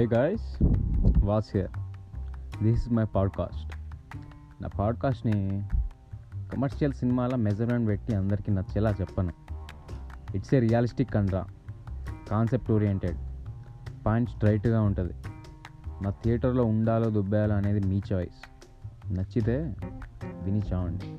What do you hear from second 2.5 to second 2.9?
this